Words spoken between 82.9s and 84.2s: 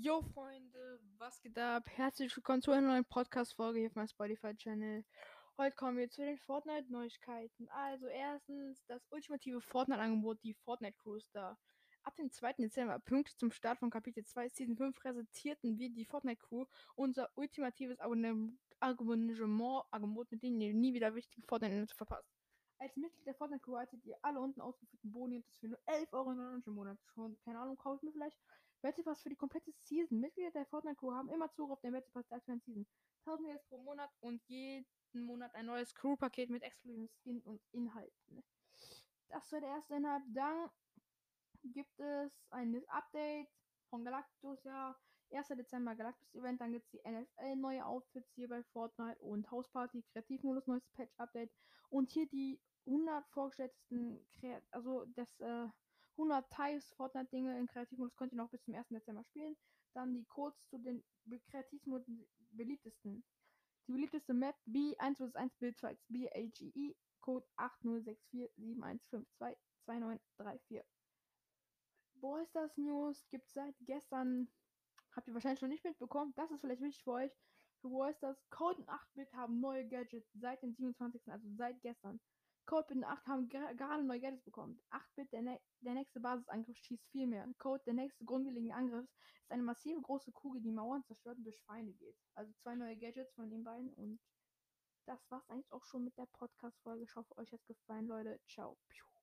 in 8 haben gerade neue